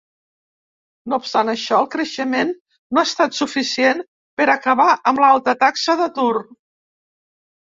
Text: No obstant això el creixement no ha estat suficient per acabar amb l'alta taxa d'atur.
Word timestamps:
No 1.11 1.17
obstant 1.23 1.51
això 1.51 1.81
el 1.81 1.89
creixement 1.95 2.53
no 2.97 3.01
ha 3.03 3.09
estat 3.09 3.37
suficient 3.41 4.01
per 4.41 4.49
acabar 4.55 4.89
amb 5.13 5.23
l'alta 5.27 5.57
taxa 5.67 5.97
d'atur. 6.03 6.33